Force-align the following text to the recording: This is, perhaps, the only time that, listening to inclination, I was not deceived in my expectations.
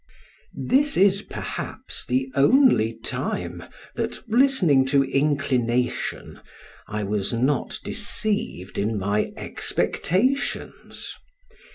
This 0.55 0.97
is, 0.97 1.21
perhaps, 1.21 2.03
the 2.07 2.31
only 2.33 2.97
time 3.03 3.63
that, 3.93 4.17
listening 4.27 4.83
to 4.87 5.03
inclination, 5.03 6.39
I 6.87 7.03
was 7.03 7.33
not 7.33 7.77
deceived 7.83 8.79
in 8.79 8.97
my 8.97 9.31
expectations. 9.37 11.13